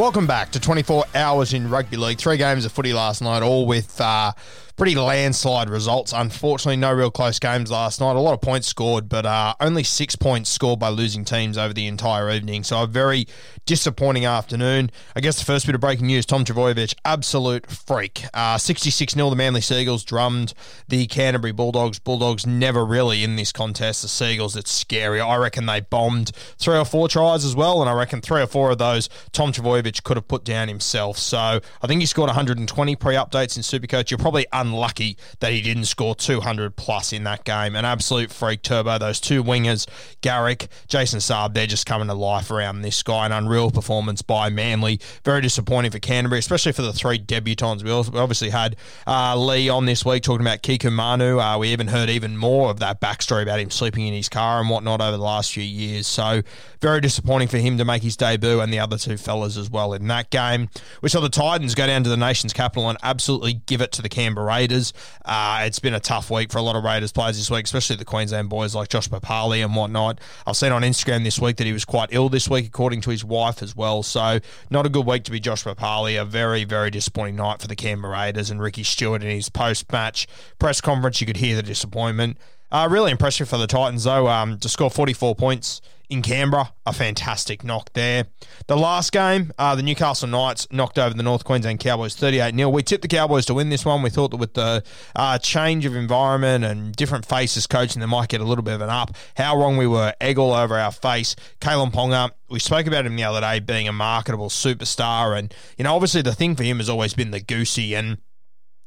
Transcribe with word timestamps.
Welcome 0.00 0.26
back 0.26 0.52
to 0.52 0.60
24 0.60 1.04
Hours 1.14 1.52
in 1.52 1.68
Rugby 1.68 1.98
League. 1.98 2.16
Three 2.16 2.38
games 2.38 2.64
of 2.64 2.72
footy 2.72 2.94
last 2.94 3.20
night, 3.20 3.42
all 3.42 3.66
with 3.66 4.00
uh, 4.00 4.32
pretty 4.80 4.94
landslide 4.94 5.68
results. 5.68 6.10
Unfortunately, 6.10 6.74
no 6.74 6.90
real 6.90 7.10
close 7.10 7.38
games 7.38 7.70
last 7.70 8.00
night. 8.00 8.16
A 8.16 8.18
lot 8.18 8.32
of 8.32 8.40
points 8.40 8.66
scored, 8.66 9.10
but 9.10 9.26
uh, 9.26 9.52
only 9.60 9.82
six 9.82 10.16
points 10.16 10.48
scored 10.48 10.78
by 10.78 10.88
losing 10.88 11.22
teams 11.22 11.58
over 11.58 11.74
the 11.74 11.86
entire 11.86 12.30
evening. 12.30 12.64
So 12.64 12.82
a 12.82 12.86
very 12.86 13.26
disappointing 13.66 14.24
afternoon. 14.24 14.90
I 15.14 15.20
guess 15.20 15.38
the 15.38 15.44
first 15.44 15.66
bit 15.66 15.74
of 15.74 15.82
breaking 15.82 16.06
news 16.06 16.24
Tom 16.24 16.46
Trbojevic, 16.46 16.94
absolute 17.04 17.66
freak. 17.70 18.24
66 18.56 19.12
uh, 19.12 19.16
0, 19.16 19.28
the 19.28 19.36
Manly 19.36 19.60
Seagulls 19.60 20.02
drummed 20.02 20.54
the 20.88 21.06
Canterbury 21.08 21.52
Bulldogs. 21.52 21.98
Bulldogs 21.98 22.46
never 22.46 22.82
really 22.82 23.22
in 23.22 23.36
this 23.36 23.52
contest. 23.52 24.00
The 24.00 24.08
Seagulls, 24.08 24.56
it's 24.56 24.72
scary. 24.72 25.20
I 25.20 25.36
reckon 25.36 25.66
they 25.66 25.80
bombed 25.80 26.32
three 26.56 26.78
or 26.78 26.86
four 26.86 27.06
tries 27.06 27.44
as 27.44 27.54
well, 27.54 27.82
and 27.82 27.90
I 27.90 27.92
reckon 27.92 28.22
three 28.22 28.40
or 28.40 28.46
four 28.46 28.70
of 28.70 28.78
those 28.78 29.10
Tom 29.32 29.52
Trbojevic 29.52 30.04
could 30.04 30.16
have 30.16 30.26
put 30.26 30.42
down 30.42 30.68
himself. 30.68 31.18
So 31.18 31.60
I 31.82 31.86
think 31.86 32.00
he 32.00 32.06
scored 32.06 32.28
120 32.28 32.96
pre 32.96 33.14
updates 33.16 33.58
in 33.58 33.62
Supercoach. 33.62 34.10
You're 34.10 34.16
probably 34.16 34.46
unlucky 34.70 35.16
that 35.40 35.52
he 35.52 35.60
didn't 35.60 35.84
score 35.84 36.14
200 36.14 36.76
plus 36.76 37.12
in 37.12 37.24
that 37.24 37.44
game. 37.44 37.76
An 37.76 37.84
absolute 37.84 38.30
freak 38.30 38.62
turbo. 38.62 38.98
Those 38.98 39.20
two 39.20 39.42
wingers, 39.42 39.86
Garrick, 40.20 40.68
Jason 40.88 41.20
Saab, 41.20 41.54
they're 41.54 41.66
just 41.66 41.86
coming 41.86 42.08
to 42.08 42.14
life 42.14 42.50
around 42.50 42.82
this 42.82 43.02
guy. 43.02 43.26
An 43.26 43.32
unreal 43.32 43.70
performance 43.70 44.22
by 44.22 44.48
Manly. 44.50 45.00
Very 45.24 45.40
disappointing 45.40 45.90
for 45.90 45.98
Canterbury, 45.98 46.38
especially 46.38 46.72
for 46.72 46.82
the 46.82 46.92
three 46.92 47.18
debutants. 47.18 47.82
We 47.82 47.90
obviously 48.18 48.50
had 48.50 48.76
uh, 49.06 49.36
Lee 49.36 49.68
on 49.68 49.86
this 49.86 50.04
week 50.04 50.22
talking 50.22 50.46
about 50.46 50.62
Kiku 50.62 50.90
Manu. 50.90 51.38
Uh, 51.38 51.58
we 51.58 51.68
even 51.68 51.88
heard 51.88 52.08
even 52.08 52.36
more 52.36 52.70
of 52.70 52.78
that 52.80 53.00
backstory 53.00 53.42
about 53.42 53.60
him 53.60 53.70
sleeping 53.70 54.06
in 54.06 54.14
his 54.14 54.28
car 54.28 54.60
and 54.60 54.70
whatnot 54.70 55.00
over 55.00 55.16
the 55.16 55.22
last 55.22 55.52
few 55.52 55.62
years. 55.62 56.06
So 56.06 56.42
very 56.80 57.00
disappointing 57.00 57.48
for 57.48 57.58
him 57.58 57.78
to 57.78 57.84
make 57.84 58.02
his 58.02 58.16
debut 58.16 58.60
and 58.60 58.72
the 58.72 58.78
other 58.78 58.96
two 58.96 59.16
fellas 59.16 59.56
as 59.56 59.70
well 59.70 59.92
in 59.92 60.06
that 60.08 60.30
game. 60.30 60.68
We 61.02 61.08
saw 61.08 61.20
the 61.20 61.28
Titans 61.28 61.74
go 61.74 61.86
down 61.86 62.04
to 62.04 62.10
the 62.10 62.16
nation's 62.16 62.52
capital 62.52 62.88
and 62.88 62.98
absolutely 63.02 63.54
give 63.54 63.80
it 63.80 63.92
to 63.92 64.02
the 64.02 64.08
Canberra 64.08 64.49
Raiders. 64.50 64.92
Uh, 65.24 65.62
it's 65.62 65.78
been 65.78 65.94
a 65.94 66.00
tough 66.00 66.30
week 66.30 66.50
for 66.50 66.58
a 66.58 66.62
lot 66.62 66.76
of 66.76 66.82
Raiders 66.82 67.12
players 67.12 67.36
this 67.36 67.50
week, 67.50 67.64
especially 67.64 67.96
the 67.96 68.04
Queensland 68.04 68.48
boys 68.48 68.74
like 68.74 68.88
Josh 68.88 69.08
Papalii 69.08 69.64
and 69.64 69.76
whatnot. 69.76 70.20
I've 70.46 70.56
seen 70.56 70.72
on 70.72 70.82
Instagram 70.82 71.24
this 71.24 71.38
week 71.38 71.56
that 71.56 71.66
he 71.66 71.72
was 71.72 71.84
quite 71.84 72.08
ill 72.12 72.28
this 72.28 72.48
week, 72.48 72.66
according 72.66 73.00
to 73.02 73.10
his 73.10 73.24
wife 73.24 73.62
as 73.62 73.76
well. 73.76 74.02
So 74.02 74.40
not 74.70 74.86
a 74.86 74.88
good 74.88 75.06
week 75.06 75.24
to 75.24 75.30
be 75.30 75.38
Josh 75.38 75.64
Papalii. 75.64 76.20
A 76.20 76.24
very, 76.24 76.64
very 76.64 76.90
disappointing 76.90 77.36
night 77.36 77.60
for 77.60 77.68
the 77.68 77.76
Canberra 77.76 78.12
Raiders 78.12 78.50
and 78.50 78.60
Ricky 78.60 78.82
Stuart 78.82 79.22
in 79.22 79.30
his 79.30 79.48
post-match 79.48 80.26
press 80.58 80.80
conference. 80.80 81.20
You 81.20 81.26
could 81.26 81.36
hear 81.36 81.56
the 81.56 81.62
disappointment. 81.62 82.38
Uh, 82.72 82.88
really 82.90 83.10
impressive 83.10 83.48
for 83.48 83.58
the 83.58 83.66
Titans, 83.66 84.04
though, 84.04 84.28
um, 84.28 84.58
to 84.58 84.68
score 84.68 84.90
44 84.90 85.34
points 85.34 85.80
in 86.10 86.22
Canberra. 86.22 86.72
A 86.84 86.92
fantastic 86.92 87.64
knock 87.64 87.92
there. 87.94 88.26
The 88.66 88.76
last 88.76 89.12
game, 89.12 89.52
uh, 89.58 89.74
the 89.76 89.82
Newcastle 89.82 90.28
Knights 90.28 90.66
knocked 90.70 90.98
over 90.98 91.14
the 91.14 91.22
North 91.22 91.44
Queensland 91.44 91.80
Cowboys 91.80 92.16
38 92.16 92.54
0. 92.54 92.68
We 92.68 92.82
tipped 92.82 93.02
the 93.02 93.08
Cowboys 93.08 93.46
to 93.46 93.54
win 93.54 93.70
this 93.70 93.84
one. 93.84 94.02
We 94.02 94.10
thought 94.10 94.32
that 94.32 94.36
with 94.36 94.54
the 94.54 94.82
uh, 95.14 95.38
change 95.38 95.86
of 95.86 95.94
environment 95.96 96.64
and 96.64 96.94
different 96.94 97.24
faces 97.24 97.66
coaching, 97.66 98.00
they 98.00 98.06
might 98.06 98.28
get 98.28 98.40
a 98.40 98.44
little 98.44 98.64
bit 98.64 98.74
of 98.74 98.80
an 98.82 98.90
up. 98.90 99.16
How 99.36 99.56
wrong 99.56 99.76
we 99.76 99.86
were. 99.86 100.12
Egg 100.20 100.38
all 100.38 100.52
over 100.52 100.76
our 100.76 100.92
face. 100.92 101.36
Kalyn 101.60 101.92
Ponga, 101.92 102.30
we 102.50 102.58
spoke 102.58 102.86
about 102.86 103.06
him 103.06 103.16
the 103.16 103.24
other 103.24 103.40
day 103.40 103.60
being 103.60 103.88
a 103.88 103.92
marketable 103.92 104.48
superstar. 104.48 105.38
And, 105.38 105.54
you 105.78 105.84
know, 105.84 105.94
obviously 105.94 106.22
the 106.22 106.34
thing 106.34 106.56
for 106.56 106.64
him 106.64 106.78
has 106.78 106.88
always 106.88 107.14
been 107.14 107.30
the 107.30 107.40
goosey. 107.40 107.94
And 107.94 108.18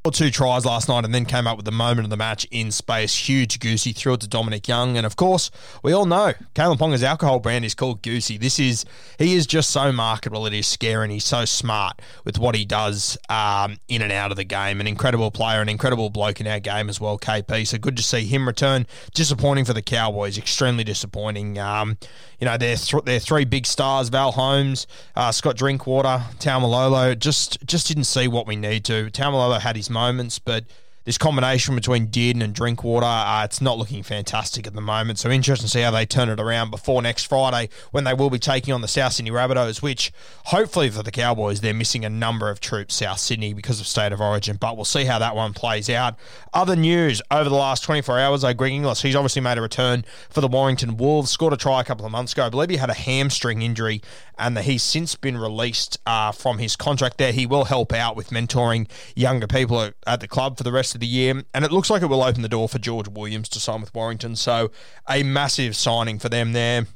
or 0.05 0.11
two 0.11 0.29
tries 0.29 0.65
last 0.65 0.89
night 0.89 1.05
and 1.05 1.13
then 1.13 1.25
came 1.25 1.47
up 1.47 1.55
with 1.55 1.65
the 1.65 1.71
moment 1.71 2.01
of 2.01 2.09
the 2.09 2.17
match 2.17 2.45
in 2.51 2.71
space. 2.71 3.15
Huge 3.15 3.59
Goosey 3.59 3.93
threw 3.93 4.13
it 4.13 4.19
to 4.19 4.27
Dominic 4.27 4.67
Young. 4.67 4.97
And 4.97 5.05
of 5.05 5.15
course, 5.15 5.49
we 5.81 5.93
all 5.93 6.05
know 6.05 6.33
Kalyn 6.55 6.77
Ponga's 6.77 7.03
alcohol 7.03 7.39
brand 7.39 7.63
is 7.63 7.73
called 7.73 8.01
Goosey. 8.01 8.37
This 8.37 8.59
is, 8.59 8.83
he 9.17 9.33
is 9.33 9.47
just 9.47 9.69
so 9.69 9.93
marketable. 9.93 10.45
It 10.45 10.53
is 10.53 10.67
scary 10.67 11.05
and 11.05 11.11
he's 11.11 11.23
so 11.23 11.45
smart 11.45 12.01
with 12.25 12.37
what 12.37 12.53
he 12.53 12.65
does 12.65 13.17
um, 13.29 13.77
in 13.87 14.01
and 14.01 14.11
out 14.11 14.31
of 14.31 14.35
the 14.37 14.43
game. 14.43 14.81
An 14.81 14.87
incredible 14.87 15.31
player, 15.31 15.61
an 15.61 15.69
incredible 15.69 16.09
bloke 16.09 16.41
in 16.41 16.47
our 16.47 16.59
game 16.59 16.89
as 16.89 16.99
well, 16.99 17.17
KP. 17.17 17.65
So 17.65 17.77
good 17.77 17.95
to 17.95 18.03
see 18.03 18.25
him 18.25 18.45
return. 18.45 18.85
Disappointing 19.13 19.63
for 19.63 19.73
the 19.73 19.81
Cowboys, 19.81 20.37
extremely 20.37 20.83
disappointing. 20.83 21.57
Um, 21.59 21.97
you 22.41 22.45
know, 22.45 22.57
they're, 22.57 22.75
th- 22.75 23.05
they're 23.05 23.19
three 23.19 23.45
big 23.45 23.65
stars, 23.65 24.09
Val 24.09 24.33
Holmes, 24.33 24.85
uh, 25.15 25.31
Scott 25.31 25.55
Drinkwater, 25.55 26.23
Taumalolo, 26.39 27.17
just, 27.17 27.65
just 27.65 27.87
didn't 27.87 28.03
see 28.03 28.27
what 28.27 28.45
we 28.47 28.57
need 28.57 28.83
to. 28.83 29.09
Taumalolo 29.11 29.61
had 29.61 29.77
his 29.77 29.89
moments, 29.93 30.39
but 30.39 30.65
this 31.05 31.17
combination 31.17 31.75
between 31.75 32.07
Dearden 32.07 32.41
and 32.41 32.55
Drinkwater, 32.55 33.05
uh, 33.05 33.43
it's 33.43 33.59
not 33.59 33.77
looking 33.77 34.03
fantastic 34.03 34.65
at 34.65 34.73
the 34.73 34.81
moment. 34.81 35.19
So 35.19 35.29
interesting 35.29 35.65
to 35.65 35.71
see 35.71 35.81
how 35.81 35.91
they 35.91 36.05
turn 36.05 36.29
it 36.29 36.39
around 36.39 36.71
before 36.71 37.01
next 37.01 37.25
Friday 37.25 37.67
when 37.91 38.05
they 38.05 38.13
will 38.13 38.29
be 38.29 38.39
taking 38.39 38.73
on 38.73 38.79
the 38.79 38.87
South 38.87 39.11
Sydney 39.13 39.31
Rabbitohs, 39.31 39.81
which 39.81 40.13
hopefully 40.45 40.89
for 40.89 41.03
the 41.03 41.11
Cowboys, 41.11 41.59
they're 41.59 41.73
missing 41.73 42.05
a 42.05 42.09
number 42.09 42.49
of 42.49 42.61
troops 42.61 42.95
South 42.95 43.19
Sydney 43.19 43.53
because 43.53 43.81
of 43.81 43.87
state 43.87 44.13
of 44.13 44.21
origin, 44.21 44.55
but 44.55 44.77
we'll 44.77 44.85
see 44.85 45.03
how 45.03 45.19
that 45.19 45.35
one 45.35 45.53
plays 45.53 45.89
out. 45.89 46.15
Other 46.53 46.77
news 46.77 47.21
over 47.29 47.49
the 47.49 47.55
last 47.55 47.83
24 47.83 48.19
hours, 48.19 48.41
though, 48.43 48.53
Greg 48.53 48.71
Inglis, 48.71 49.01
he's 49.01 49.15
obviously 49.15 49.41
made 49.41 49.57
a 49.57 49.61
return 49.61 50.05
for 50.29 50.39
the 50.39 50.47
Warrington 50.47 50.95
Wolves, 50.95 51.31
scored 51.31 51.51
a 51.51 51.57
try 51.57 51.81
a 51.81 51.83
couple 51.83 52.05
of 52.05 52.13
months 52.13 52.31
ago. 52.31 52.45
I 52.45 52.49
believe 52.49 52.69
he 52.69 52.77
had 52.77 52.89
a 52.89 52.93
hamstring 52.93 53.61
injury 53.61 54.01
and 54.37 54.57
that 54.57 54.63
he's 54.63 54.83
since 54.83 55.15
been 55.15 55.37
released 55.37 55.97
uh, 56.05 56.31
from 56.31 56.57
his 56.57 56.75
contract 56.75 57.17
there. 57.17 57.31
He 57.31 57.45
will 57.45 57.65
help 57.65 57.93
out 57.93 58.15
with 58.15 58.29
mentoring 58.29 58.89
younger 59.15 59.47
people 59.47 59.91
at, 60.07 60.19
the 60.19 60.27
club 60.27 60.57
for 60.57 60.63
the 60.63 60.71
rest 60.71 60.95
of 60.95 61.01
the 61.01 61.07
year, 61.07 61.43
and 61.53 61.65
it 61.65 61.71
looks 61.71 61.89
like 61.89 62.01
it 62.01 62.07
will 62.07 62.23
open 62.23 62.41
the 62.41 62.49
door 62.49 62.69
for 62.69 62.79
George 62.79 63.07
Williams 63.07 63.49
to 63.49 63.59
sign 63.59 63.81
with 63.81 63.93
Warrington. 63.93 64.35
So 64.35 64.71
a 65.09 65.23
massive 65.23 65.75
signing 65.75 66.19
for 66.19 66.29
them 66.29 66.53
there. 66.53 66.87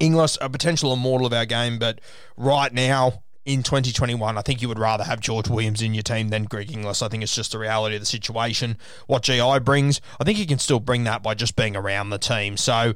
Inglis, 0.00 0.38
a 0.40 0.48
potential 0.48 0.92
immortal 0.92 1.26
of 1.26 1.32
our 1.32 1.44
game, 1.44 1.78
but 1.78 2.00
right 2.36 2.72
now 2.72 3.22
in 3.44 3.62
2021, 3.62 4.36
I 4.36 4.42
think 4.42 4.62
you 4.62 4.68
would 4.68 4.78
rather 4.78 5.04
have 5.04 5.20
George 5.20 5.48
Williams 5.48 5.82
in 5.82 5.94
your 5.94 6.02
team 6.02 6.28
than 6.28 6.44
Greg 6.44 6.70
Inglis. 6.70 7.02
I 7.02 7.08
think 7.08 7.22
it's 7.22 7.34
just 7.34 7.52
the 7.52 7.58
reality 7.58 7.96
of 7.96 8.02
the 8.02 8.06
situation. 8.06 8.76
What 9.06 9.22
GI 9.22 9.60
brings, 9.60 10.00
I 10.20 10.24
think 10.24 10.38
he 10.38 10.46
can 10.46 10.58
still 10.58 10.80
bring 10.80 11.04
that 11.04 11.22
by 11.22 11.34
just 11.34 11.56
being 11.56 11.76
around 11.76 12.10
the 12.10 12.18
team. 12.18 12.56
So 12.56 12.94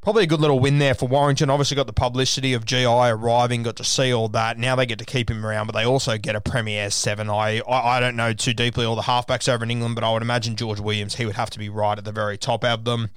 probably 0.00 0.22
a 0.22 0.26
good 0.26 0.40
little 0.40 0.60
win 0.60 0.78
there 0.78 0.94
for 0.94 1.08
Warrington. 1.08 1.50
Obviously, 1.50 1.74
got 1.74 1.86
the 1.86 1.92
publicity 1.92 2.52
of 2.52 2.64
GI 2.64 2.84
arriving, 2.84 3.62
got 3.62 3.76
to 3.76 3.84
see 3.84 4.12
all 4.12 4.28
that. 4.28 4.58
Now 4.58 4.76
they 4.76 4.86
get 4.86 4.98
to 5.00 5.04
keep 5.04 5.30
him 5.30 5.44
around, 5.44 5.66
but 5.66 5.74
they 5.74 5.84
also 5.84 6.16
get 6.16 6.36
a 6.36 6.40
Premier 6.40 6.90
seven. 6.90 7.28
I, 7.28 7.60
I, 7.68 7.96
I 7.96 8.00
don't 8.00 8.16
know 8.16 8.32
too 8.32 8.54
deeply 8.54 8.84
all 8.84 8.96
the 8.96 9.02
halfbacks 9.02 9.52
over 9.52 9.64
in 9.64 9.70
England, 9.70 9.94
but 9.94 10.04
I 10.04 10.12
would 10.12 10.22
imagine 10.22 10.56
George 10.56 10.80
Williams, 10.80 11.16
he 11.16 11.26
would 11.26 11.36
have 11.36 11.50
to 11.50 11.58
be 11.58 11.68
right 11.68 11.98
at 11.98 12.04
the 12.04 12.12
very 12.12 12.38
top 12.38 12.64
of 12.64 12.84
them. 12.84 13.10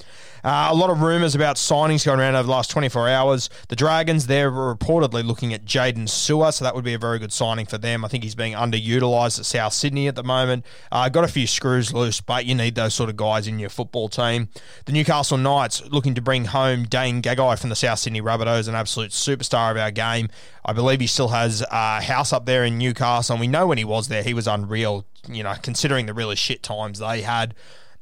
Uh, 0.44 0.70
a 0.72 0.76
lot 0.76 0.90
of 0.90 1.02
rumours 1.02 1.36
about 1.36 1.56
signings 1.56 2.04
going 2.04 2.20
around 2.20 2.34
over 2.34 2.48
the 2.48 2.52
last 2.52 2.72
24 2.72 3.08
hours. 3.10 3.50
The 3.68 3.76
Dragons, 3.76 4.26
they're 4.26 4.52
reportedly 4.52 5.24
looking 5.24 5.54
at 5.54 5.66
Jaydn 5.66 6.10
Su'A, 6.10 6.52
so 6.52 6.66
that 6.66 6.74
would 6.74 6.84
be 6.84 6.96
a 6.96 7.00
very 7.00 7.20
good 7.20 7.32
signing 7.32 7.68
for 7.68 7.78
them. 7.78 8.04
I 8.04 8.08
think 8.08 8.24
he's 8.24 8.34
being 8.34 8.54
underutilised 8.54 9.38
at 9.38 9.46
South 9.46 9.74
Sydney 9.74 10.08
at 10.08 10.16
the 10.16 10.24
moment. 10.24 10.66
Uh, 10.92 11.10
got 11.10 11.24
a 11.24 11.28
few 11.28 11.46
screws 11.46 11.94
loose, 11.94 12.22
but 12.22 12.46
you 12.46 12.56
need 12.56 12.74
those 12.74 12.96
sort 12.96 13.10
of 13.10 13.18
guys 13.18 13.46
in 13.46 13.60
your 13.60 13.70
football 13.70 14.10
team. 14.10 14.50
The 14.86 14.94
Newcastle 14.94 15.38
Knights 15.38 15.84
looking 15.90 16.16
to 16.16 16.22
bring 16.22 16.46
home 16.46 16.71
Dane 16.78 17.22
Gagai 17.22 17.60
from 17.60 17.70
the 17.70 17.76
South 17.76 18.00
Sydney 18.00 18.22
Rabbitohs, 18.22 18.68
an 18.68 18.76
absolute 18.76 19.12
superstar 19.12 19.72
of 19.72 19.78
our 19.78 19.92
game. 19.92 20.30
I 20.66 20.74
believe 20.74 21.00
he 21.00 21.08
still 21.08 21.30
has 21.30 21.64
a 21.72 22.02
house 22.02 22.34
up 22.34 22.46
there 22.46 22.64
in 22.64 22.78
Newcastle, 22.78 23.34
and 23.34 23.42
we 23.42 23.48
know 23.48 23.68
when 23.68 23.78
he 23.78 23.86
was 23.86 24.08
there, 24.08 24.24
he 24.24 24.34
was 24.34 24.48
unreal, 24.48 25.06
you 25.28 25.44
know, 25.44 25.56
considering 25.62 26.06
the 26.06 26.14
really 26.14 26.36
shit 26.36 26.64
times 26.64 27.00
they 27.00 27.22
had. 27.22 27.54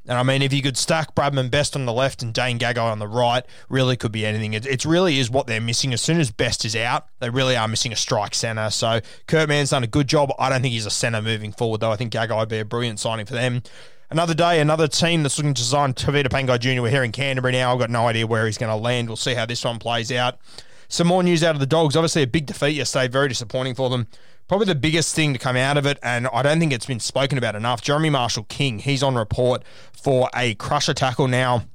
And 0.07 0.17
I 0.17 0.23
mean, 0.23 0.41
if 0.41 0.51
you 0.53 0.61
could 0.63 0.77
stack 0.77 1.13
Bradman 1.13 1.51
Best 1.51 1.75
on 1.75 1.85
the 1.85 1.93
left 1.93 2.23
and 2.23 2.33
Dane 2.33 2.57
Gagai 2.57 2.81
on 2.81 2.97
the 2.97 3.07
right, 3.07 3.45
really 3.69 3.95
could 3.95 4.11
be 4.11 4.25
anything. 4.25 4.53
It, 4.53 4.65
it 4.65 4.83
really 4.85 5.19
is 5.19 5.29
what 5.29 5.45
they're 5.45 5.61
missing. 5.61 5.93
As 5.93 6.01
soon 6.01 6.19
as 6.19 6.31
Best 6.31 6.65
is 6.65 6.75
out, 6.75 7.07
they 7.19 7.29
really 7.29 7.55
are 7.55 7.67
missing 7.67 7.93
a 7.93 7.95
strike 7.95 8.33
centre. 8.33 8.71
So 8.71 9.01
Kurt 9.27 9.49
Mann's 9.49 9.69
done 9.69 9.83
a 9.83 9.87
good 9.87 10.07
job. 10.07 10.31
I 10.39 10.49
don't 10.49 10.61
think 10.61 10.73
he's 10.73 10.87
a 10.87 10.91
centre 10.91 11.21
moving 11.21 11.51
forward, 11.51 11.81
though. 11.81 11.91
I 11.91 11.95
think 11.95 12.11
Gagai 12.11 12.35
would 12.35 12.49
be 12.49 12.59
a 12.59 12.65
brilliant 12.65 12.99
signing 12.99 13.27
for 13.27 13.33
them. 13.33 13.61
Another 14.11 14.33
day, 14.33 14.59
another 14.59 14.87
team 14.87 15.21
that's 15.21 15.37
looking 15.37 15.53
to 15.53 15.61
sign 15.61 15.93
Tevita 15.93 16.29
Pangai 16.29 16.59
Jr. 16.59 16.81
We're 16.81 16.89
here 16.89 17.03
in 17.03 17.11
Canterbury 17.11 17.51
now. 17.51 17.71
I've 17.71 17.77
got 17.77 17.91
no 17.91 18.07
idea 18.07 18.25
where 18.25 18.47
he's 18.47 18.57
going 18.57 18.71
to 18.71 18.75
land. 18.75 19.07
We'll 19.07 19.15
see 19.15 19.35
how 19.35 19.45
this 19.45 19.63
one 19.63 19.77
plays 19.77 20.11
out. 20.11 20.39
Some 20.87 21.05
more 21.05 21.21
news 21.21 21.43
out 21.43 21.53
of 21.53 21.59
the 21.59 21.67
Dogs. 21.67 21.95
Obviously, 21.95 22.23
a 22.23 22.27
big 22.27 22.47
defeat 22.47 22.69
yesterday. 22.69 23.07
Very 23.07 23.27
disappointing 23.27 23.75
for 23.75 23.91
them. 23.91 24.07
Probably 24.47 24.65
the 24.65 24.73
biggest 24.73 25.13
thing 25.13 25.33
to 25.33 25.39
come 25.39 25.55
out 25.55 25.77
of 25.77 25.85
it, 25.85 25.99
and 26.01 26.27
I 26.33 26.41
don't 26.41 26.59
think 26.59 26.73
it's 26.73 26.87
been 26.87 26.99
spoken 26.99 27.37
about 27.37 27.55
enough. 27.55 27.83
Jeremy 27.83 28.09
Marshall 28.09 28.45
King, 28.45 28.79
he's 28.79 29.03
on 29.03 29.13
report 29.13 29.63
for 29.93 30.27
a 30.35 30.55
crusher 30.55 30.95
tackle 30.95 31.27
now 31.27 31.65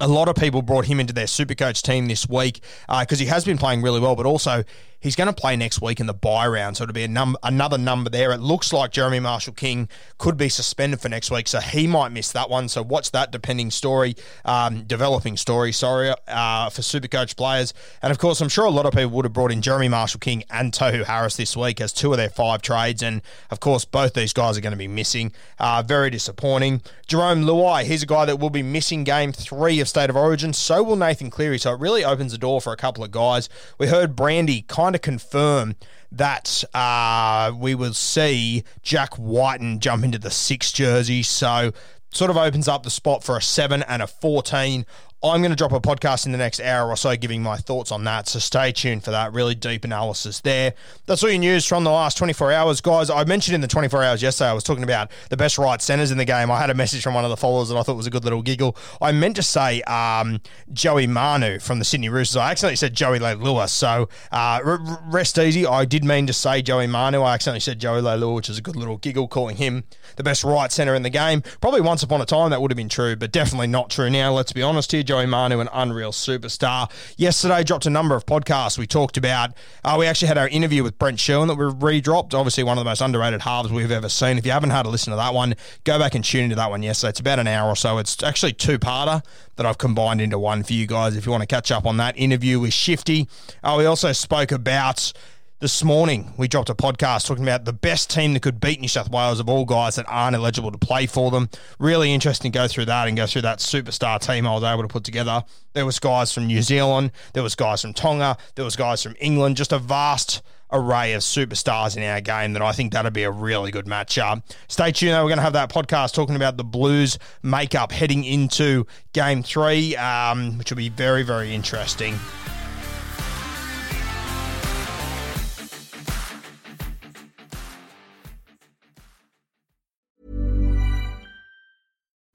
a 0.00 0.08
lot 0.08 0.28
of 0.28 0.36
people 0.36 0.62
brought 0.62 0.86
him 0.86 1.00
into 1.00 1.12
their 1.12 1.26
super 1.26 1.54
coach 1.54 1.82
team 1.82 2.06
this 2.06 2.28
week 2.28 2.62
because 3.00 3.20
uh, 3.20 3.24
he 3.24 3.26
has 3.26 3.44
been 3.44 3.58
playing 3.58 3.82
really 3.82 4.00
well, 4.00 4.14
but 4.14 4.26
also 4.26 4.62
He's 5.00 5.14
going 5.14 5.28
to 5.28 5.32
play 5.32 5.56
next 5.56 5.80
week 5.80 6.00
in 6.00 6.06
the 6.06 6.14
bye 6.14 6.46
round, 6.46 6.76
so 6.76 6.84
it'll 6.84 6.92
be 6.92 7.06
num- 7.06 7.36
another 7.42 7.78
number 7.78 8.10
there. 8.10 8.32
It 8.32 8.40
looks 8.40 8.72
like 8.72 8.90
Jeremy 8.90 9.20
Marshall 9.20 9.52
King 9.52 9.88
could 10.18 10.36
be 10.36 10.48
suspended 10.48 11.00
for 11.00 11.08
next 11.08 11.30
week, 11.30 11.46
so 11.46 11.60
he 11.60 11.86
might 11.86 12.08
miss 12.10 12.32
that 12.32 12.50
one. 12.50 12.68
So 12.68 12.82
watch 12.82 13.12
that 13.12 13.30
depending 13.30 13.70
story, 13.70 14.16
um, 14.44 14.82
developing 14.84 15.36
story, 15.36 15.72
sorry, 15.72 16.10
uh, 16.26 16.70
for 16.70 16.82
Supercoach 16.82 17.36
players. 17.36 17.72
And 18.02 18.10
of 18.10 18.18
course, 18.18 18.40
I'm 18.40 18.48
sure 18.48 18.64
a 18.64 18.70
lot 18.70 18.86
of 18.86 18.92
people 18.92 19.10
would 19.10 19.24
have 19.24 19.32
brought 19.32 19.52
in 19.52 19.62
Jeremy 19.62 19.88
Marshall 19.88 20.20
King 20.20 20.42
and 20.50 20.72
Tohu 20.72 21.04
Harris 21.04 21.36
this 21.36 21.56
week 21.56 21.80
as 21.80 21.92
two 21.92 22.10
of 22.12 22.16
their 22.16 22.30
five 22.30 22.62
trades, 22.62 23.02
and 23.02 23.22
of 23.50 23.60
course, 23.60 23.84
both 23.84 24.14
these 24.14 24.32
guys 24.32 24.58
are 24.58 24.60
going 24.60 24.72
to 24.72 24.76
be 24.76 24.88
missing. 24.88 25.32
Uh, 25.58 25.82
very 25.86 26.10
disappointing. 26.10 26.82
Jarome 27.08 27.44
Luai, 27.44 27.84
he's 27.84 28.02
a 28.02 28.06
guy 28.06 28.24
that 28.26 28.38
will 28.38 28.50
be 28.50 28.62
missing 28.62 29.04
game 29.04 29.32
three 29.32 29.80
of 29.80 29.88
State 29.88 30.10
of 30.10 30.16
Origin. 30.16 30.52
So 30.52 30.82
will 30.82 30.96
Nathan 30.96 31.30
Cleary. 31.30 31.58
So 31.58 31.72
it 31.72 31.80
really 31.80 32.04
opens 32.04 32.32
the 32.32 32.38
door 32.38 32.60
for 32.60 32.72
a 32.72 32.76
couple 32.76 33.02
of 33.02 33.10
guys. 33.10 33.48
We 33.78 33.86
heard 33.86 34.14
Brandy 34.14 34.62
kind 34.62 34.87
of 34.94 35.02
confirm 35.02 35.76
that 36.12 36.64
uh, 36.74 37.52
we 37.56 37.74
will 37.74 37.94
see 37.94 38.64
Jack 38.82 39.18
Wighton 39.18 39.80
jump 39.80 40.04
into 40.04 40.18
the 40.18 40.30
six 40.30 40.72
jersey. 40.72 41.22
So 41.22 41.72
sort 42.10 42.30
of 42.30 42.36
opens 42.36 42.68
up 42.68 42.82
the 42.82 42.90
spot 42.90 43.22
for 43.22 43.36
a 43.36 43.42
seven 43.42 43.82
and 43.82 44.02
a 44.02 44.06
14 44.06 44.86
I'm 45.20 45.40
going 45.40 45.50
to 45.50 45.56
drop 45.56 45.72
a 45.72 45.80
podcast 45.80 46.26
in 46.26 46.32
the 46.32 46.38
next 46.38 46.60
hour 46.60 46.88
or 46.88 46.96
so 46.96 47.16
giving 47.16 47.42
my 47.42 47.56
thoughts 47.56 47.90
on 47.90 48.04
that. 48.04 48.28
So 48.28 48.38
stay 48.38 48.70
tuned 48.70 49.02
for 49.02 49.10
that. 49.10 49.32
Really 49.32 49.56
deep 49.56 49.84
analysis 49.84 50.40
there. 50.42 50.74
That's 51.06 51.24
all 51.24 51.28
your 51.28 51.40
news 51.40 51.66
from 51.66 51.82
the 51.82 51.90
last 51.90 52.16
24 52.18 52.52
hours, 52.52 52.80
guys. 52.80 53.10
I 53.10 53.24
mentioned 53.24 53.56
in 53.56 53.60
the 53.60 53.66
24 53.66 54.04
hours 54.04 54.22
yesterday, 54.22 54.50
I 54.50 54.52
was 54.52 54.62
talking 54.62 54.84
about 54.84 55.10
the 55.28 55.36
best 55.36 55.58
right 55.58 55.82
centers 55.82 56.12
in 56.12 56.18
the 56.18 56.24
game. 56.24 56.52
I 56.52 56.60
had 56.60 56.70
a 56.70 56.74
message 56.74 57.02
from 57.02 57.14
one 57.14 57.24
of 57.24 57.30
the 57.30 57.36
followers 57.36 57.68
that 57.68 57.76
I 57.76 57.82
thought 57.82 57.96
was 57.96 58.06
a 58.06 58.10
good 58.10 58.22
little 58.22 58.42
giggle. 58.42 58.76
I 59.02 59.10
meant 59.10 59.34
to 59.36 59.42
say 59.42 59.82
um, 59.82 60.40
Joey 60.72 61.08
Manu 61.08 61.58
from 61.58 61.80
the 61.80 61.84
Sydney 61.84 62.10
Roosters. 62.10 62.36
I 62.36 62.52
accidentally 62.52 62.76
said 62.76 62.94
Joey 62.94 63.18
Leilua. 63.18 63.68
So 63.68 64.08
uh, 64.30 64.78
rest 65.06 65.36
easy. 65.36 65.66
I 65.66 65.84
did 65.84 66.04
mean 66.04 66.28
to 66.28 66.32
say 66.32 66.62
Joey 66.62 66.86
Manu. 66.86 67.22
I 67.22 67.34
accidentally 67.34 67.58
said 67.58 67.80
Joey 67.80 68.02
Leilua, 68.02 68.36
which 68.36 68.48
is 68.48 68.58
a 68.58 68.62
good 68.62 68.76
little 68.76 68.98
giggle, 68.98 69.26
calling 69.26 69.56
him 69.56 69.82
the 70.14 70.22
best 70.22 70.44
right 70.44 70.70
center 70.70 70.94
in 70.94 71.02
the 71.02 71.10
game. 71.10 71.42
Probably 71.60 71.80
once 71.80 72.04
upon 72.04 72.20
a 72.20 72.24
time 72.24 72.50
that 72.50 72.62
would 72.62 72.70
have 72.70 72.76
been 72.76 72.88
true, 72.88 73.16
but 73.16 73.32
definitely 73.32 73.66
not 73.66 73.90
true 73.90 74.08
now. 74.08 74.32
Let's 74.32 74.52
be 74.52 74.62
honest 74.62 74.92
here. 74.92 75.02
Joey 75.08 75.24
Manu, 75.24 75.60
an 75.60 75.70
unreal 75.72 76.12
superstar. 76.12 76.90
Yesterday, 77.16 77.64
dropped 77.64 77.86
a 77.86 77.90
number 77.90 78.14
of 78.14 78.26
podcasts. 78.26 78.76
We 78.76 78.86
talked 78.86 79.16
about, 79.16 79.54
uh, 79.82 79.96
we 79.98 80.04
actually 80.04 80.28
had 80.28 80.36
our 80.36 80.48
interview 80.48 80.82
with 80.82 80.98
Brent 80.98 81.18
Sherwin 81.18 81.48
that 81.48 81.54
we've 81.54 81.72
redropped. 81.72 82.34
Obviously, 82.34 82.62
one 82.62 82.76
of 82.76 82.84
the 82.84 82.90
most 82.90 83.00
underrated 83.00 83.40
halves 83.40 83.72
we've 83.72 83.90
ever 83.90 84.10
seen. 84.10 84.36
If 84.36 84.44
you 84.44 84.52
haven't 84.52 84.68
had 84.68 84.84
a 84.84 84.90
listen 84.90 85.12
to 85.12 85.16
that 85.16 85.32
one, 85.32 85.54
go 85.84 85.98
back 85.98 86.14
and 86.14 86.22
tune 86.22 86.44
into 86.44 86.56
that 86.56 86.68
one 86.68 86.82
yesterday. 86.82 87.08
It's 87.08 87.20
about 87.20 87.38
an 87.38 87.46
hour 87.46 87.70
or 87.70 87.74
so. 87.74 87.96
It's 87.96 88.22
actually 88.22 88.52
two 88.52 88.78
parter 88.78 89.24
that 89.56 89.64
I've 89.64 89.78
combined 89.78 90.20
into 90.20 90.38
one 90.38 90.62
for 90.62 90.74
you 90.74 90.86
guys 90.86 91.16
if 91.16 91.24
you 91.24 91.32
want 91.32 91.40
to 91.40 91.46
catch 91.46 91.72
up 91.72 91.86
on 91.86 91.96
that 91.96 92.14
interview 92.18 92.60
with 92.60 92.74
Shifty. 92.74 93.28
Uh, 93.64 93.76
we 93.78 93.86
also 93.86 94.12
spoke 94.12 94.52
about 94.52 95.14
this 95.60 95.82
morning, 95.82 96.32
we 96.36 96.46
dropped 96.46 96.70
a 96.70 96.74
podcast 96.74 97.26
talking 97.26 97.42
about 97.42 97.64
the 97.64 97.72
best 97.72 98.10
team 98.10 98.32
that 98.32 98.42
could 98.42 98.60
beat 98.60 98.80
New 98.80 98.86
South 98.86 99.10
Wales 99.10 99.40
of 99.40 99.48
all 99.48 99.64
guys 99.64 99.96
that 99.96 100.06
aren't 100.08 100.36
eligible 100.36 100.70
to 100.70 100.78
play 100.78 101.06
for 101.06 101.32
them. 101.32 101.50
Really 101.80 102.12
interesting 102.12 102.52
to 102.52 102.58
go 102.58 102.68
through 102.68 102.84
that 102.84 103.08
and 103.08 103.16
go 103.16 103.26
through 103.26 103.42
that 103.42 103.58
superstar 103.58 104.20
team 104.20 104.46
I 104.46 104.54
was 104.54 104.62
able 104.62 104.82
to 104.82 104.88
put 104.88 105.02
together. 105.02 105.42
There 105.72 105.84
was 105.84 105.98
guys 105.98 106.32
from 106.32 106.46
New 106.46 106.62
Zealand, 106.62 107.10
there 107.32 107.42
was 107.42 107.56
guys 107.56 107.82
from 107.82 107.92
Tonga, 107.92 108.36
there 108.54 108.64
was 108.64 108.76
guys 108.76 109.02
from 109.02 109.16
England, 109.18 109.56
just 109.56 109.72
a 109.72 109.80
vast 109.80 110.42
array 110.70 111.14
of 111.14 111.22
superstars 111.22 111.96
in 111.96 112.04
our 112.04 112.20
game 112.20 112.52
that 112.52 112.62
I 112.62 112.70
think 112.70 112.92
that'll 112.92 113.10
be 113.10 113.24
a 113.24 113.30
really 113.30 113.72
good 113.72 113.86
matchup. 113.86 114.42
Stay 114.68 114.92
tuned. 114.92 115.14
We're 115.14 115.22
going 115.22 115.38
to 115.38 115.42
have 115.42 115.54
that 115.54 115.72
podcast 115.72 116.14
talking 116.14 116.36
about 116.36 116.56
the 116.56 116.64
Blues 116.64 117.18
makeup 117.42 117.90
heading 117.90 118.22
into 118.22 118.86
game 119.12 119.42
three, 119.42 119.96
um, 119.96 120.56
which 120.58 120.70
will 120.70 120.76
be 120.76 120.90
very, 120.90 121.24
very 121.24 121.52
interesting. 121.52 122.16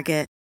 Target. 0.00 0.39